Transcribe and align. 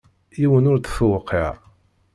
Yiwen 0.39 0.69
ur 0.71 0.77
t-tewqiɛ. 0.79 1.51